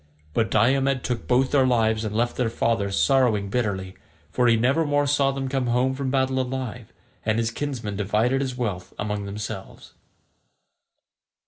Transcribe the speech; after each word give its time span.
But 0.33 0.49
Diomed 0.49 1.03
took 1.03 1.27
both 1.27 1.51
their 1.51 1.67
lives 1.67 2.03
and 2.03 2.15
left 2.15 2.35
their 2.35 2.49
father 2.49 2.89
sorrowing 2.89 3.51
bitterly, 3.51 3.93
for 4.31 4.47
he 4.47 4.55
nevermore 4.57 5.05
saw 5.05 5.29
them 5.31 5.47
come 5.47 5.67
home 5.67 5.93
from 5.93 6.09
battle 6.09 6.39
alive, 6.41 6.91
and 7.23 7.37
his 7.37 7.51
kinsmen 7.51 7.97
divided 7.97 8.41
his 8.41 8.57
wealth 8.57 8.95
among 8.97 9.25
themselves. 9.27 9.93